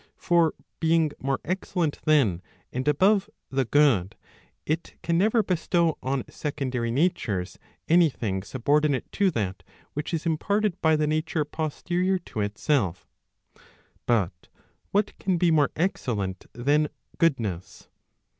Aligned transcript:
For 0.17 0.55
being 0.79 1.11
more 1.19 1.39
excellent 1.45 1.99
than, 2.05 2.41
and 2.73 2.87
above 2.87 3.29
the 3.51 3.65
good, 3.65 4.15
it 4.65 4.95
can 5.03 5.15
never 5.15 5.43
bestow 5.43 5.95
on 6.01 6.23
secondary 6.27 6.89
natures 6.89 7.59
any 7.87 8.09
thing 8.09 8.41
subordinate 8.41 9.11
to 9.11 9.29
that 9.29 9.61
which 9.93 10.11
is 10.11 10.25
imparted 10.25 10.81
by 10.81 10.95
the 10.95 11.05
nature 11.05 11.45
posterior 11.45 12.17
to 12.17 12.39
itself.* 12.39 13.07
But 14.07 14.47
what 14.89 15.15
can 15.19 15.37
be 15.37 15.51
more 15.51 15.69
excellent 15.75 16.47
than 16.55 16.89
goodness 17.19 17.87